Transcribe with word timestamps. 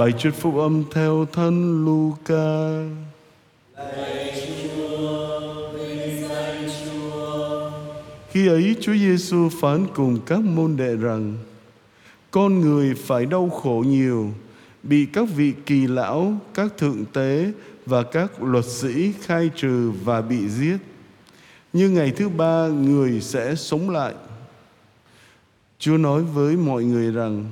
Bài 0.00 0.12
trích 0.18 0.34
phúc 0.34 0.56
âm 0.56 0.84
theo 0.92 1.26
thân 1.32 1.84
Luca. 1.84 2.80
Khi 8.30 8.48
ấy 8.48 8.76
Chúa 8.80 8.94
Giêsu 8.94 9.48
phán 9.60 9.86
cùng 9.94 10.18
các 10.26 10.40
môn 10.40 10.76
đệ 10.76 10.96
rằng 10.96 11.36
con 12.30 12.60
người 12.60 12.94
phải 12.94 13.26
đau 13.26 13.50
khổ 13.50 13.84
nhiều, 13.86 14.30
bị 14.82 15.06
các 15.12 15.28
vị 15.36 15.52
kỳ 15.66 15.86
lão, 15.86 16.34
các 16.54 16.76
thượng 16.78 17.04
tế 17.12 17.52
và 17.86 18.02
các 18.02 18.42
luật 18.42 18.64
sĩ 18.64 19.12
khai 19.20 19.50
trừ 19.56 19.92
và 20.04 20.20
bị 20.22 20.48
giết. 20.48 20.76
Nhưng 21.72 21.94
ngày 21.94 22.10
thứ 22.10 22.28
ba 22.28 22.68
người 22.68 23.20
sẽ 23.20 23.54
sống 23.54 23.90
lại. 23.90 24.14
Chúa 25.78 25.96
nói 25.96 26.22
với 26.22 26.56
mọi 26.56 26.84
người 26.84 27.12
rằng 27.12 27.44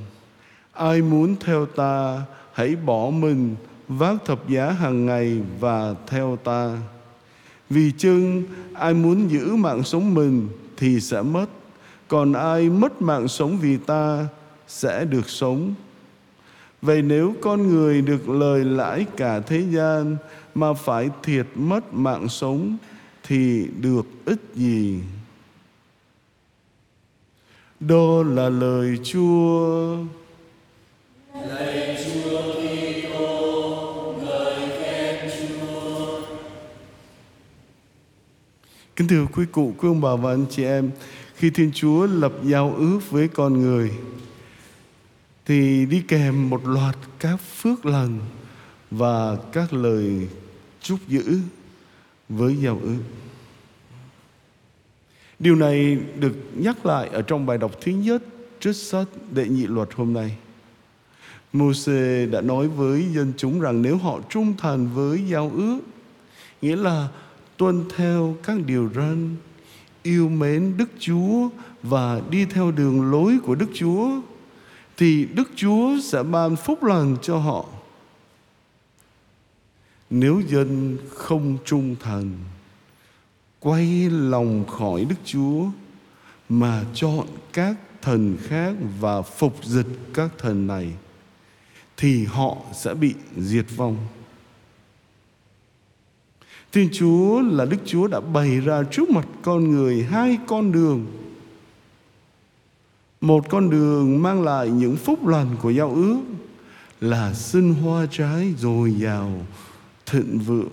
ai 0.72 1.02
muốn 1.02 1.36
theo 1.40 1.66
ta 1.66 2.22
hãy 2.58 2.76
bỏ 2.76 3.10
mình 3.10 3.56
vác 3.88 4.24
thập 4.24 4.48
giá 4.48 4.70
hàng 4.70 5.06
ngày 5.06 5.40
và 5.60 5.94
theo 6.06 6.38
ta. 6.44 6.78
Vì 7.70 7.92
chưng 7.98 8.42
ai 8.74 8.94
muốn 8.94 9.30
giữ 9.30 9.54
mạng 9.54 9.82
sống 9.82 10.14
mình 10.14 10.48
thì 10.76 11.00
sẽ 11.00 11.22
mất, 11.22 11.46
còn 12.08 12.32
ai 12.32 12.70
mất 12.70 13.02
mạng 13.02 13.28
sống 13.28 13.58
vì 13.58 13.76
ta 13.76 14.26
sẽ 14.68 15.04
được 15.04 15.28
sống. 15.28 15.74
Vậy 16.82 17.02
nếu 17.02 17.34
con 17.40 17.68
người 17.68 18.02
được 18.02 18.28
lời 18.28 18.64
lãi 18.64 19.06
cả 19.16 19.40
thế 19.40 19.62
gian 19.70 20.16
mà 20.54 20.72
phải 20.72 21.10
thiệt 21.22 21.46
mất 21.54 21.94
mạng 21.94 22.28
sống 22.28 22.76
thì 23.22 23.66
được 23.80 24.06
ích 24.24 24.42
gì? 24.54 25.00
Đó 27.80 28.22
là 28.22 28.48
lời 28.48 28.98
Chúa. 29.04 29.96
Lời 31.34 31.96
Chúa 32.04 32.27
Kính 38.98 39.08
thưa 39.08 39.26
quý 39.32 39.44
cụ, 39.52 39.74
quý 39.78 39.88
ông 39.88 40.00
bà 40.00 40.14
và 40.14 40.30
anh 40.30 40.46
chị 40.50 40.64
em, 40.64 40.90
khi 41.34 41.50
Thiên 41.50 41.70
Chúa 41.74 42.06
lập 42.06 42.32
giao 42.44 42.74
ước 42.74 43.00
với 43.10 43.28
con 43.28 43.60
người 43.60 43.92
thì 45.46 45.86
đi 45.86 46.02
kèm 46.08 46.50
một 46.50 46.66
loạt 46.66 46.96
các 47.18 47.36
phước 47.36 47.86
lành 47.86 48.18
và 48.90 49.36
các 49.52 49.72
lời 49.72 50.28
chúc 50.80 50.98
giữ 51.08 51.38
với 52.28 52.56
giao 52.56 52.80
ước. 52.82 53.02
Điều 55.38 55.56
này 55.56 55.98
được 56.18 56.36
nhắc 56.54 56.86
lại 56.86 57.08
ở 57.08 57.22
trong 57.22 57.46
bài 57.46 57.58
đọc 57.58 57.72
thứ 57.80 57.92
nhất 57.92 58.22
trước 58.60 58.72
sách 58.72 59.08
đệ 59.30 59.48
nhị 59.48 59.66
luật 59.66 59.88
hôm 59.94 60.12
nay. 60.12 60.36
Moses 61.52 62.30
đã 62.30 62.40
nói 62.40 62.68
với 62.68 63.06
dân 63.14 63.32
chúng 63.36 63.60
rằng 63.60 63.82
nếu 63.82 63.96
họ 63.96 64.20
trung 64.28 64.54
thành 64.58 64.88
với 64.94 65.24
giao 65.28 65.50
ước, 65.54 65.78
nghĩa 66.62 66.76
là 66.76 67.08
tuân 67.58 67.84
theo 67.96 68.36
các 68.42 68.56
điều 68.66 68.90
răn, 68.94 69.36
yêu 70.02 70.28
mến 70.28 70.76
Đức 70.76 70.90
Chúa 70.98 71.48
và 71.82 72.20
đi 72.30 72.44
theo 72.44 72.70
đường 72.70 73.10
lối 73.10 73.38
của 73.44 73.54
Đức 73.54 73.70
Chúa, 73.74 74.10
thì 74.96 75.24
Đức 75.34 75.50
Chúa 75.56 76.00
sẽ 76.04 76.22
ban 76.22 76.56
phúc 76.56 76.84
lành 76.84 77.16
cho 77.22 77.38
họ. 77.38 77.66
Nếu 80.10 80.42
dân 80.48 80.98
không 81.08 81.58
trung 81.64 81.96
thành, 82.00 82.30
quay 83.60 84.10
lòng 84.10 84.64
khỏi 84.66 85.04
Đức 85.04 85.16
Chúa 85.24 85.64
mà 86.48 86.84
chọn 86.94 87.26
các 87.52 87.76
thần 88.02 88.36
khác 88.42 88.74
và 89.00 89.22
phục 89.22 89.64
dịch 89.64 89.86
các 90.14 90.30
thần 90.38 90.66
này 90.66 90.92
thì 91.96 92.24
họ 92.24 92.56
sẽ 92.74 92.94
bị 92.94 93.14
diệt 93.36 93.66
vong. 93.76 93.96
Thiên 96.72 96.88
Chúa 96.92 97.40
là 97.40 97.64
Đức 97.64 97.76
Chúa 97.84 98.06
đã 98.06 98.20
bày 98.20 98.60
ra 98.60 98.82
trước 98.90 99.10
mặt 99.10 99.26
con 99.42 99.70
người 99.70 100.02
hai 100.02 100.38
con 100.46 100.72
đường. 100.72 101.06
Một 103.20 103.48
con 103.48 103.70
đường 103.70 104.22
mang 104.22 104.42
lại 104.42 104.70
những 104.70 104.96
phúc 104.96 105.26
lành 105.26 105.56
của 105.62 105.70
giao 105.70 105.90
ước 105.94 106.18
là 107.00 107.34
sinh 107.34 107.74
hoa 107.74 108.06
trái 108.10 108.54
dồi 108.58 108.92
dào, 108.92 109.32
thịnh 110.06 110.38
vượng 110.38 110.68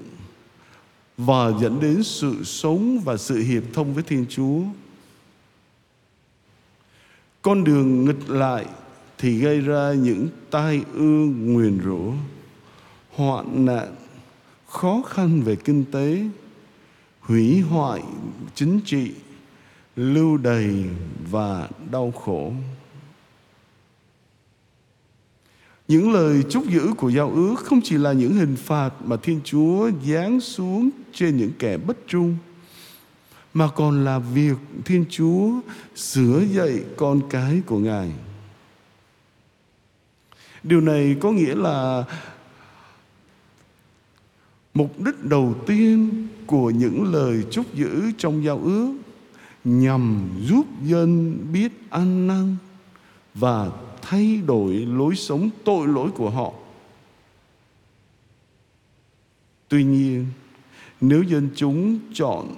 và 1.17 1.51
dẫn 1.61 1.79
đến 1.79 2.03
sự 2.03 2.43
sống 2.43 2.99
và 2.99 3.17
sự 3.17 3.37
hiệp 3.37 3.63
thông 3.73 3.93
với 3.93 4.03
Thiên 4.03 4.25
Chúa. 4.29 4.61
Con 7.41 7.63
đường 7.63 8.05
nghịch 8.05 8.29
lại 8.29 8.65
thì 9.17 9.39
gây 9.39 9.61
ra 9.61 9.93
những 9.93 10.27
tai 10.51 10.81
ương 10.93 11.53
nguyền 11.53 11.79
rủa, 11.83 12.11
hoạn 13.15 13.65
nạn, 13.65 13.95
khó 14.75 15.01
khăn 15.07 15.41
về 15.41 15.55
kinh 15.55 15.85
tế, 15.91 16.23
hủy 17.19 17.61
hoại 17.61 18.03
chính 18.55 18.79
trị, 18.85 19.11
lưu 19.95 20.37
đày 20.37 20.83
và 21.31 21.69
đau 21.91 22.11
khổ. 22.11 22.51
Những 25.87 26.11
lời 26.11 26.43
chúc 26.49 26.69
giữ 26.69 26.93
của 26.97 27.09
giao 27.09 27.29
ước 27.29 27.55
không 27.57 27.81
chỉ 27.83 27.97
là 27.97 28.13
những 28.13 28.33
hình 28.33 28.55
phạt 28.55 28.89
mà 29.05 29.15
Thiên 29.15 29.39
Chúa 29.43 29.89
giáng 30.07 30.39
xuống 30.39 30.89
trên 31.13 31.37
những 31.37 31.51
kẻ 31.59 31.77
bất 31.77 31.97
trung, 32.07 32.37
mà 33.53 33.67
còn 33.75 34.05
là 34.05 34.19
việc 34.19 34.57
Thiên 34.85 35.05
Chúa 35.09 35.51
sửa 35.95 36.43
dạy 36.51 36.83
con 36.97 37.21
cái 37.29 37.61
của 37.65 37.79
Ngài. 37.79 38.11
Điều 40.63 40.81
này 40.81 41.15
có 41.21 41.31
nghĩa 41.31 41.55
là 41.55 42.03
mục 44.75 44.99
đích 44.99 45.23
đầu 45.23 45.55
tiên 45.67 46.27
của 46.47 46.69
những 46.69 47.13
lời 47.13 47.43
chúc 47.51 47.73
giữ 47.73 48.11
trong 48.17 48.43
giao 48.43 48.59
ước 48.59 48.93
nhằm 49.63 50.29
giúp 50.41 50.65
dân 50.83 51.37
biết 51.53 51.71
ăn 51.89 52.27
năn 52.27 52.55
và 53.33 53.69
thay 54.01 54.41
đổi 54.47 54.73
lối 54.73 55.15
sống 55.15 55.49
tội 55.63 55.87
lỗi 55.87 56.09
của 56.15 56.29
họ. 56.29 56.53
Tuy 59.67 59.83
nhiên, 59.83 60.25
nếu 61.01 61.23
dân 61.23 61.49
chúng 61.55 61.99
chọn 62.13 62.55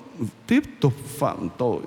tiếp 0.47 0.63
tục 0.79 0.93
phạm 1.05 1.47
tội 1.57 1.81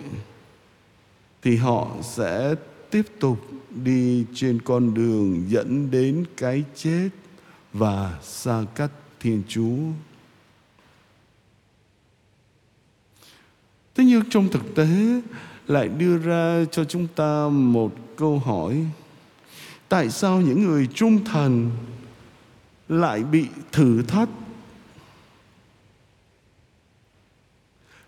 thì 1.42 1.56
họ 1.56 1.88
sẽ 2.02 2.54
tiếp 2.90 3.06
tục 3.20 3.38
đi 3.84 4.24
trên 4.34 4.60
con 4.62 4.94
đường 4.94 5.44
dẫn 5.48 5.90
đến 5.90 6.24
cái 6.36 6.64
chết 6.74 7.08
và 7.72 8.18
xa 8.22 8.64
cách 8.74 8.92
Thiên 9.20 9.42
Chúa. 9.48 9.76
Thế 13.94 14.04
nhưng 14.04 14.22
trong 14.30 14.48
thực 14.48 14.74
tế 14.74 14.88
lại 15.66 15.88
đưa 15.88 16.18
ra 16.18 16.64
cho 16.70 16.84
chúng 16.84 17.06
ta 17.16 17.48
một 17.48 17.92
câu 18.16 18.38
hỏi. 18.38 18.86
Tại 19.88 20.10
sao 20.10 20.40
những 20.40 20.64
người 20.64 20.88
trung 20.94 21.24
thành 21.24 21.70
lại 22.88 23.24
bị 23.24 23.46
thử 23.72 24.02
thách? 24.02 24.28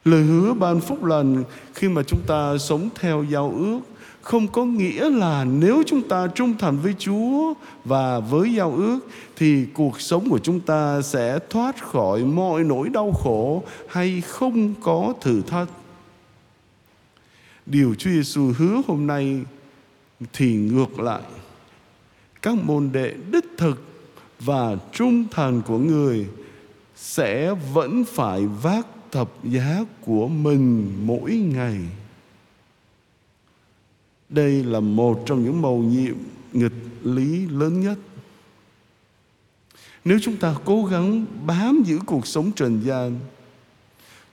Lời 0.04 0.22
hứa 0.22 0.54
ban 0.54 0.80
phúc 0.80 1.04
lành 1.04 1.44
khi 1.74 1.88
mà 1.88 2.02
chúng 2.02 2.20
ta 2.26 2.58
sống 2.58 2.88
theo 2.94 3.24
giao 3.24 3.54
ước 3.56 3.80
không 4.22 4.48
có 4.48 4.64
nghĩa 4.64 5.10
là 5.10 5.44
nếu 5.44 5.82
chúng 5.86 6.08
ta 6.08 6.26
trung 6.34 6.54
thành 6.58 6.78
với 6.78 6.94
Chúa 6.98 7.54
và 7.84 8.20
với 8.20 8.54
giao 8.54 8.72
ước, 8.72 8.98
thì 9.36 9.66
cuộc 9.74 10.00
sống 10.00 10.30
của 10.30 10.38
chúng 10.38 10.60
ta 10.60 11.02
sẽ 11.02 11.38
thoát 11.50 11.84
khỏi 11.84 12.24
mọi 12.24 12.64
nỗi 12.64 12.88
đau 12.88 13.12
khổ 13.12 13.62
hay 13.88 14.20
không 14.20 14.74
có 14.82 15.14
thử 15.20 15.42
thách. 15.42 15.68
Điều 17.66 17.94
Chúa 17.94 18.10
Giêsu 18.10 18.52
hứa 18.58 18.82
hôm 18.86 19.06
nay 19.06 19.40
thì 20.32 20.54
ngược 20.54 21.00
lại. 21.00 21.22
Các 22.42 22.54
môn 22.64 22.90
đệ 22.92 23.14
đích 23.32 23.46
thực 23.58 23.82
và 24.40 24.76
trung 24.92 25.24
thành 25.30 25.62
của 25.66 25.78
người 25.78 26.26
sẽ 26.96 27.54
vẫn 27.72 28.04
phải 28.04 28.46
vác 28.46 28.86
thập 29.12 29.28
giá 29.44 29.84
của 30.00 30.28
mình 30.28 30.92
mỗi 31.04 31.30
ngày. 31.30 31.78
Đây 34.32 34.64
là 34.64 34.80
một 34.80 35.22
trong 35.26 35.44
những 35.44 35.62
mầu 35.62 35.78
nhiệm 35.78 36.16
nghịch 36.52 36.72
lý 37.02 37.46
lớn 37.46 37.80
nhất. 37.80 37.98
Nếu 40.04 40.18
chúng 40.22 40.36
ta 40.36 40.54
cố 40.64 40.84
gắng 40.84 41.26
bám 41.46 41.82
giữ 41.86 41.98
cuộc 42.06 42.26
sống 42.26 42.52
trần 42.52 42.80
gian, 42.84 43.18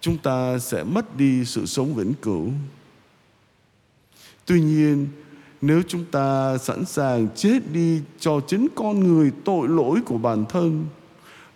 chúng 0.01 0.17
ta 0.17 0.59
sẽ 0.59 0.83
mất 0.83 1.17
đi 1.17 1.45
sự 1.45 1.65
sống 1.65 1.93
vĩnh 1.93 2.13
cửu. 2.13 2.49
Tuy 4.45 4.61
nhiên, 4.61 5.07
nếu 5.61 5.81
chúng 5.87 6.05
ta 6.11 6.57
sẵn 6.57 6.85
sàng 6.85 7.27
chết 7.35 7.59
đi 7.73 8.01
cho 8.19 8.39
chính 8.47 8.67
con 8.75 8.99
người 8.99 9.31
tội 9.45 9.67
lỗi 9.67 9.99
của 10.05 10.17
bản 10.17 10.45
thân 10.49 10.85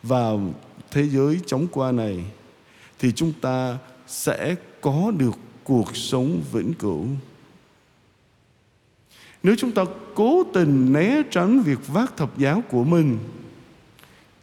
vào 0.03 0.53
thế 0.91 1.09
giới 1.09 1.39
chóng 1.45 1.67
qua 1.71 1.91
này, 1.91 2.25
thì 2.99 3.11
chúng 3.11 3.33
ta 3.41 3.77
sẽ 4.07 4.55
có 4.81 5.11
được 5.17 5.33
cuộc 5.63 5.95
sống 5.95 6.41
vĩnh 6.51 6.73
cửu. 6.73 7.05
Nếu 9.43 9.55
chúng 9.57 9.71
ta 9.71 9.85
cố 10.15 10.43
tình 10.53 10.93
né 10.93 11.21
tránh 11.31 11.61
việc 11.61 11.87
vác 11.87 12.17
thập 12.17 12.37
giá 12.37 12.61
của 12.69 12.83
mình, 12.83 13.17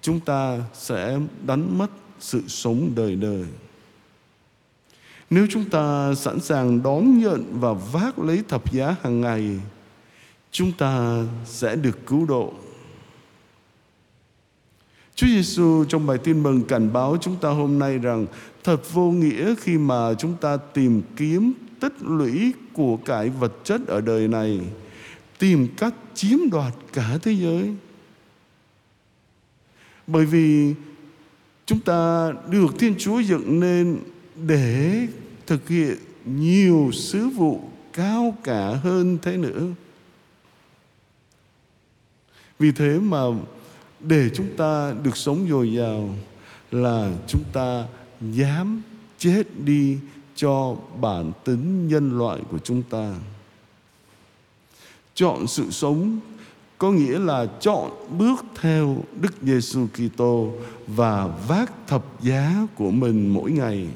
chúng 0.02 0.20
ta 0.20 0.58
sẽ 0.74 1.18
đánh 1.46 1.78
mất 1.78 1.90
sự 2.18 2.42
sống 2.48 2.90
đời 2.96 3.16
đời. 3.16 3.44
Nếu 5.30 5.46
chúng 5.50 5.64
ta 5.64 6.14
sẵn 6.14 6.40
sàng 6.40 6.82
đón 6.82 7.18
nhận 7.18 7.60
và 7.60 7.72
vác 7.72 8.18
lấy 8.18 8.42
thập 8.48 8.72
giá 8.72 8.96
hàng 9.02 9.20
ngày, 9.20 9.60
chúng 10.50 10.72
ta 10.72 11.22
sẽ 11.44 11.76
được 11.76 12.06
cứu 12.06 12.26
độ. 12.26 12.52
Chúa 15.14 15.26
Giêsu 15.26 15.84
trong 15.88 16.06
bài 16.06 16.18
tin 16.18 16.42
mừng 16.42 16.62
cảnh 16.62 16.92
báo 16.92 17.16
chúng 17.20 17.36
ta 17.36 17.48
hôm 17.48 17.78
nay 17.78 17.98
rằng 17.98 18.26
thật 18.64 18.92
vô 18.92 19.10
nghĩa 19.10 19.54
khi 19.60 19.78
mà 19.78 20.14
chúng 20.14 20.34
ta 20.40 20.56
tìm 20.56 21.02
kiếm 21.16 21.52
tích 21.80 21.94
lũy 22.00 22.52
của 22.72 22.96
cải 22.96 23.28
vật 23.28 23.52
chất 23.64 23.86
ở 23.86 24.00
đời 24.00 24.28
này, 24.28 24.60
tìm 25.40 25.68
cách 25.76 25.94
chiếm 26.14 26.38
đoạt 26.50 26.72
cả 26.92 27.18
thế 27.22 27.32
giới. 27.32 27.74
Bởi 30.06 30.26
vì 30.26 30.74
chúng 31.66 31.80
ta 31.80 32.32
được 32.48 32.78
Thiên 32.78 32.94
Chúa 32.98 33.20
dựng 33.20 33.60
nên 33.60 33.98
để 34.46 35.06
thực 35.46 35.68
hiện 35.68 35.96
nhiều 36.24 36.90
sứ 36.92 37.28
vụ 37.28 37.60
cao 37.92 38.36
cả 38.44 38.68
hơn 38.82 39.18
thế 39.22 39.36
nữa. 39.36 39.66
Vì 42.58 42.72
thế 42.72 42.98
mà 42.98 43.20
để 44.00 44.30
chúng 44.34 44.56
ta 44.56 44.94
được 45.02 45.16
sống 45.16 45.48
dồi 45.48 45.72
dào 45.72 46.14
là 46.70 47.12
chúng 47.26 47.44
ta 47.52 47.84
dám 48.20 48.82
chết 49.18 49.42
đi 49.64 49.98
cho 50.36 50.76
bản 51.00 51.32
tính 51.44 51.88
nhân 51.88 52.18
loại 52.18 52.40
của 52.50 52.58
chúng 52.58 52.82
ta. 52.82 53.14
Chọn 55.20 55.46
sự 55.46 55.70
sống, 55.70 56.18
có 56.78 56.90
nghĩa 56.90 57.18
là 57.18 57.46
chọn 57.60 57.90
bước 58.18 58.44
theo 58.60 58.96
Đức 59.20 59.32
Giêsu 59.42 59.86
Kitô 59.86 60.52
và 60.86 61.26
vác 61.48 61.72
thập 61.86 62.22
giá 62.22 62.66
của 62.74 62.90
mình 62.90 63.34
mỗi 63.34 63.50
ngày. 63.50 63.88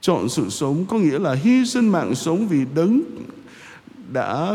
Chọn 0.00 0.28
sự 0.28 0.50
sống 0.50 0.84
có 0.88 0.98
nghĩa 0.98 1.18
là 1.18 1.34
hy 1.34 1.66
sinh 1.66 1.88
mạng 1.88 2.14
sống 2.14 2.48
vì 2.48 2.64
đấng 2.74 3.02
đã 4.12 4.54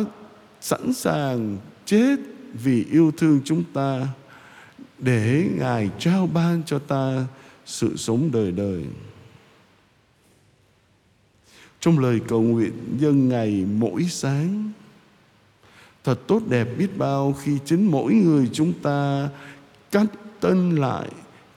sẵn 0.62 0.94
sàng 0.94 1.58
chết 1.86 2.16
vì 2.54 2.86
yêu 2.92 3.12
thương 3.18 3.40
chúng 3.46 3.64
ta 3.74 4.08
để 5.00 5.50
Ngài 5.58 5.90
trao 6.00 6.30
ban 6.34 6.64
cho 6.66 6.80
ta 6.80 7.26
sự 7.66 7.98
sống 7.98 8.30
đời 8.34 8.52
đời. 8.52 8.84
Trong 11.80 12.00
lời 12.00 12.20
cầu 12.28 12.42
nguyện 12.42 12.74
dân 13.00 13.30
ngày 13.30 13.66
mỗi 13.78 14.04
sáng 14.10 14.72
Thật 16.08 16.28
tốt 16.28 16.42
đẹp 16.50 16.68
biết 16.78 16.98
bao 16.98 17.36
khi 17.42 17.58
chính 17.66 17.92
mỗi 17.92 18.14
người 18.14 18.50
chúng 18.54 18.74
ta 18.74 19.30
cắt 19.92 20.06
tân 20.40 20.76
lại 20.76 21.10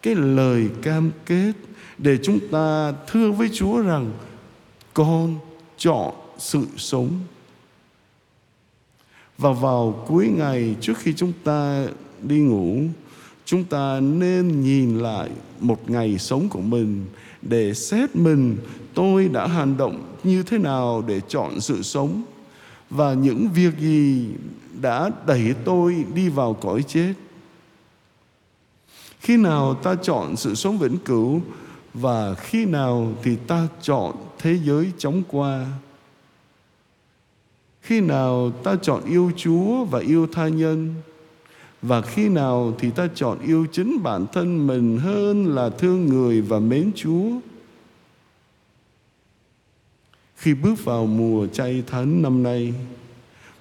cái 0.02 0.14
lời 0.14 0.68
cam 0.82 1.10
kết 1.26 1.52
để 1.98 2.18
chúng 2.22 2.38
ta 2.50 2.92
thưa 3.06 3.30
với 3.30 3.48
Chúa 3.52 3.82
rằng 3.82 4.12
con 4.94 5.38
chọn 5.78 6.14
sự 6.38 6.66
sống. 6.76 7.10
Và 9.38 9.52
vào 9.52 10.04
cuối 10.08 10.28
ngày 10.28 10.76
trước 10.80 10.98
khi 10.98 11.14
chúng 11.16 11.32
ta 11.44 11.86
đi 12.22 12.38
ngủ, 12.38 12.82
chúng 13.50 13.64
ta 13.64 14.00
nên 14.00 14.60
nhìn 14.60 14.98
lại 14.98 15.30
một 15.60 15.90
ngày 15.90 16.18
sống 16.18 16.48
của 16.48 16.60
mình 16.60 17.06
để 17.42 17.74
xét 17.74 18.16
mình 18.16 18.56
tôi 18.94 19.28
đã 19.28 19.46
hành 19.46 19.76
động 19.76 20.02
như 20.24 20.42
thế 20.42 20.58
nào 20.58 21.04
để 21.06 21.20
chọn 21.28 21.60
sự 21.60 21.82
sống 21.82 22.22
và 22.90 23.14
những 23.14 23.48
việc 23.54 23.78
gì 23.78 24.28
đã 24.80 25.10
đẩy 25.26 25.54
tôi 25.64 26.04
đi 26.14 26.28
vào 26.28 26.54
cõi 26.54 26.82
chết. 26.82 27.14
Khi 29.20 29.36
nào 29.36 29.74
ta 29.74 29.94
chọn 30.02 30.36
sự 30.36 30.54
sống 30.54 30.78
vĩnh 30.78 30.98
cửu 30.98 31.40
và 31.94 32.34
khi 32.34 32.64
nào 32.64 33.12
thì 33.22 33.36
ta 33.36 33.68
chọn 33.82 34.14
thế 34.38 34.58
giới 34.64 34.92
chóng 34.98 35.22
qua. 35.28 35.66
Khi 37.80 38.00
nào 38.00 38.50
ta 38.50 38.76
chọn 38.82 39.04
yêu 39.04 39.30
Chúa 39.36 39.84
và 39.84 39.98
yêu 39.98 40.26
tha 40.32 40.48
nhân 40.48 40.94
và 41.82 42.02
khi 42.02 42.28
nào 42.28 42.74
thì 42.78 42.90
ta 42.90 43.08
chọn 43.14 43.38
yêu 43.38 43.66
chính 43.72 44.02
bản 44.02 44.26
thân 44.32 44.66
mình 44.66 44.98
hơn 44.98 45.54
là 45.54 45.70
thương 45.70 46.06
người 46.06 46.40
và 46.40 46.58
mến 46.58 46.90
Chúa. 46.94 47.30
Khi 50.36 50.54
bước 50.54 50.84
vào 50.84 51.06
mùa 51.06 51.46
chay 51.46 51.82
thánh 51.86 52.22
năm 52.22 52.42
nay, 52.42 52.74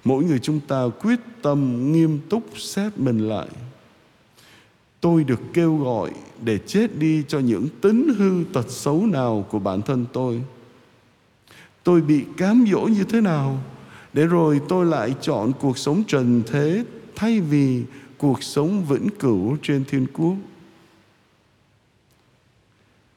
mỗi 0.04 0.24
người 0.24 0.38
chúng 0.38 0.60
ta 0.68 0.84
quyết 1.02 1.20
tâm 1.42 1.92
nghiêm 1.92 2.20
túc 2.28 2.42
xét 2.56 2.98
mình 2.98 3.28
lại. 3.28 3.48
Tôi 5.00 5.24
được 5.24 5.40
kêu 5.52 5.76
gọi 5.76 6.10
để 6.44 6.58
chết 6.66 6.98
đi 6.98 7.24
cho 7.28 7.38
những 7.38 7.68
tính 7.80 8.14
hư 8.18 8.44
tật 8.52 8.70
xấu 8.70 9.06
nào 9.06 9.46
của 9.50 9.58
bản 9.58 9.82
thân 9.82 10.06
tôi. 10.12 10.42
Tôi 11.82 12.00
bị 12.00 12.24
cám 12.36 12.64
dỗ 12.72 12.80
như 12.80 13.04
thế 13.04 13.20
nào 13.20 13.58
để 14.12 14.26
rồi 14.26 14.60
tôi 14.68 14.86
lại 14.86 15.14
chọn 15.20 15.52
cuộc 15.60 15.78
sống 15.78 16.02
trần 16.06 16.42
thế 16.46 16.84
thay 17.16 17.40
vì 17.40 17.82
cuộc 18.20 18.42
sống 18.42 18.84
vĩnh 18.84 19.08
cửu 19.18 19.56
trên 19.62 19.84
thiên 19.84 20.06
quốc. 20.12 20.34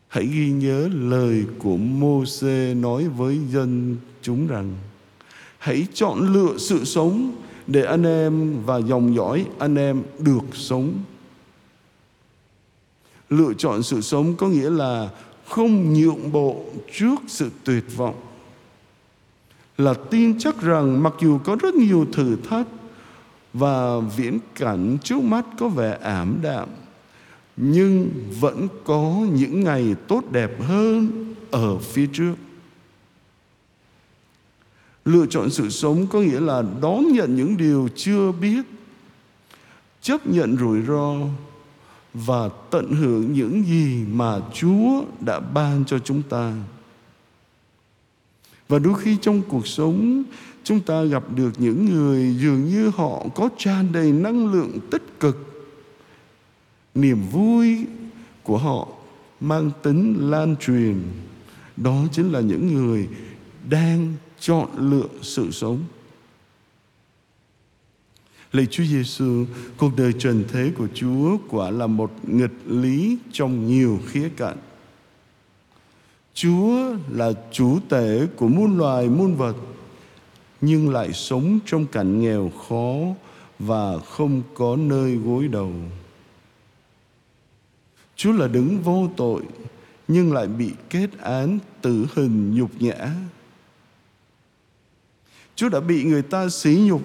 Hãy 0.08 0.26
ghi 0.26 0.52
nhớ 0.52 0.90
lời 0.94 1.46
của 1.60 1.78
Môse 1.78 2.74
nói 2.74 3.08
với 3.08 3.40
dân 3.50 3.98
chúng 4.22 4.48
rằng, 4.48 4.76
hãy 5.58 5.88
chọn 5.94 6.34
lựa 6.34 6.58
sự 6.58 6.86
sống 6.86 7.36
để 7.68 7.86
anh 7.86 8.04
em 8.04 8.64
và 8.66 8.78
dòng 8.78 9.16
dõi 9.16 9.46
anh 9.60 9.76
em 9.76 10.04
được 10.20 10.44
sống. 10.54 10.94
Lựa 13.30 13.54
chọn 13.58 13.84
sự 13.84 14.02
sống 14.02 14.36
có 14.36 14.48
nghĩa 14.48 14.70
là 14.70 15.10
không 15.48 15.94
nhượng 15.94 16.32
bộ 16.32 16.66
trước 16.94 17.16
sự 17.28 17.50
tuyệt 17.64 17.84
vọng. 17.96 18.16
Là 19.78 19.94
tin 19.94 20.40
chắc 20.40 20.62
rằng 20.62 21.04
mặc 21.04 21.14
dù 21.22 21.40
có 21.44 21.56
rất 21.62 21.76
nhiều 21.76 22.06
thử 22.14 22.36
thách 22.50 22.68
và 23.54 24.00
viễn 24.00 24.40
cảnh 24.56 24.98
trước 25.04 25.20
mắt 25.22 25.46
có 25.60 25.68
vẻ 25.68 25.98
ảm 26.02 26.40
đạm, 26.42 26.70
nhưng 27.58 28.10
vẫn 28.40 28.68
có 28.86 29.26
những 29.34 29.64
ngày 29.64 29.96
tốt 30.08 30.24
đẹp 30.32 30.62
hơn 30.62 31.34
ở 31.52 31.78
phía 31.78 32.08
trước. 32.14 32.36
Lựa 35.06 35.26
chọn 35.26 35.50
sự 35.50 35.70
sống 35.70 36.08
có 36.08 36.20
nghĩa 36.22 36.40
là 36.40 36.64
đón 36.82 37.04
nhận 37.14 37.36
những 37.36 37.58
điều 37.58 37.90
chưa 37.96 38.32
biết, 38.32 38.62
chấp 40.02 40.28
nhận 40.28 40.58
rủi 40.58 40.82
ro 40.82 41.14
và 42.14 42.50
tận 42.72 42.92
hưởng 42.92 43.34
những 43.34 43.64
gì 43.66 44.06
mà 44.12 44.40
chúa 44.54 45.04
đã 45.20 45.40
ban 45.40 45.86
cho 45.86 46.00
chúng 46.00 46.22
ta 46.22 46.54
và 48.68 48.80
đôi 48.80 48.94
khi 49.00 49.18
trong 49.22 49.42
cuộc 49.48 49.68
sống 49.68 50.24
chúng 50.64 50.80
ta 50.80 51.04
gặp 51.04 51.24
được 51.36 51.52
những 51.58 51.86
người 51.86 52.36
dường 52.40 52.66
như 52.66 52.90
họ 52.90 53.26
có 53.36 53.50
tràn 53.58 53.92
đầy 53.92 54.12
năng 54.12 54.54
lượng 54.54 54.80
tích 54.92 55.20
cực. 55.20 55.66
Niềm 56.96 57.18
vui 57.32 57.86
của 58.44 58.58
họ 58.58 58.88
mang 59.40 59.72
tính 59.84 60.30
lan 60.32 60.56
truyền. 60.60 60.96
Đó 61.78 62.04
chính 62.12 62.32
là 62.32 62.40
những 62.40 62.74
người 62.74 63.08
đang 63.70 64.14
chọn 64.40 64.70
lựa 64.78 65.08
sự 65.22 65.52
sống. 65.52 65.84
Lạy 68.52 68.66
Chúa 68.66 68.84
Giêsu, 68.84 69.46
cuộc 69.78 69.92
đời 69.98 70.14
trần 70.20 70.44
thế 70.52 70.72
của 70.78 70.88
Chúa 70.94 71.38
quả 71.50 71.72
là 71.72 71.88
một 71.88 72.12
nghịch 72.24 72.68
lý 72.68 73.18
trong 73.32 73.68
nhiều 73.68 74.00
khía 74.06 74.30
cạnh. 74.38 74.58
Chúa 76.34 76.96
là 77.10 77.32
chủ 77.52 77.80
tể 77.90 78.28
của 78.36 78.48
muôn 78.48 78.78
loài, 78.78 79.10
muôn 79.10 79.36
vật, 79.36 79.56
nhưng 80.62 80.90
lại 80.90 81.14
sống 81.14 81.60
trong 81.66 81.86
cảnh 81.86 82.22
nghèo 82.22 82.52
khó 82.68 82.96
và 83.60 84.00
không 84.00 84.42
có 84.54 84.76
nơi 84.76 85.16
gối 85.16 85.48
đầu. 85.48 85.74
Chúa 88.16 88.32
là 88.32 88.48
đứng 88.48 88.82
vô 88.82 89.10
tội, 89.18 89.42
nhưng 90.08 90.34
lại 90.34 90.48
bị 90.48 90.72
kết 90.90 91.10
án 91.20 91.60
tử 91.82 92.06
hình 92.16 92.56
nhục 92.56 92.82
nhã. 92.82 93.12
Chúa 95.56 95.70
đã 95.70 95.80
bị 95.80 96.04
người 96.04 96.22
ta 96.22 96.50
xí 96.50 96.76
nhục, 96.76 97.02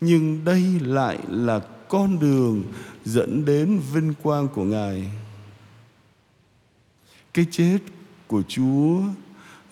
nhưng 0.00 0.44
đây 0.44 0.62
lại 0.80 1.18
là 1.28 1.60
con 1.88 2.18
đường 2.18 2.62
dẫn 3.04 3.44
đến 3.44 3.80
vinh 3.92 4.14
quang 4.22 4.48
của 4.48 4.64
Ngài. 4.64 5.12
Cái 7.34 7.46
chết 7.50 7.78
của 8.30 8.42
Chúa 8.48 9.02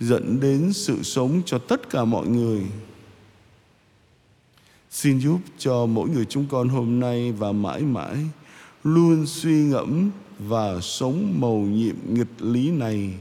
dẫn 0.01 0.41
đến 0.41 0.73
sự 0.73 1.03
sống 1.03 1.43
cho 1.47 1.59
tất 1.59 1.91
cả 1.91 2.05
mọi 2.05 2.27
người. 2.29 2.63
Xin 4.91 5.19
giúp 5.21 5.41
cho 5.59 5.87
mỗi 5.87 6.09
người 6.09 6.25
chúng 6.25 6.47
con 6.51 6.69
hôm 6.69 7.01
nay 7.01 7.33
và 7.33 7.53
mãi 7.53 7.83
mãi 7.83 8.17
luôn 8.85 9.27
suy 9.27 9.63
ngẫm 9.63 10.11
và 10.39 10.81
sống 10.81 11.35
mầu 11.41 11.61
nhiệm 11.61 11.97
nghịch 12.09 12.43
lý 12.43 12.71
này 12.71 13.15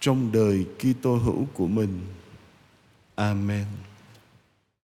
trong 0.00 0.32
đời 0.32 0.64
Kitô 0.78 1.16
hữu 1.16 1.46
của 1.54 1.66
mình. 1.66 2.00
Amen. 3.14 3.85